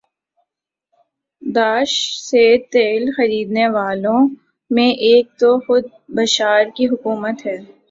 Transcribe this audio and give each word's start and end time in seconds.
داعش 1.41 1.91
سے 2.21 2.43
تیل 2.71 3.03
خرینے 3.11 3.67
والوں 3.69 4.19
میں 4.71 4.89
ایک 5.07 5.25
تو 5.39 5.57
خود 5.59 5.83
بشار 6.15 6.63
کی 6.75 6.85
حکومت 6.87 7.45
ہے 7.45 7.57